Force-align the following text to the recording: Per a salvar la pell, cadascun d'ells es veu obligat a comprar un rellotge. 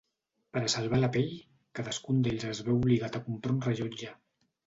Per 0.55 0.61
a 0.67 0.69
salvar 0.73 0.99
la 1.01 1.09
pell, 1.17 1.27
cadascun 1.79 2.23
d'ells 2.27 2.47
es 2.53 2.63
veu 2.69 2.79
obligat 2.79 3.19
a 3.19 3.23
comprar 3.27 3.55
un 3.57 3.63
rellotge. 3.67 4.11